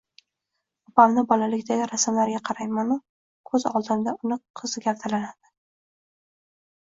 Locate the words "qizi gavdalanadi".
4.61-5.53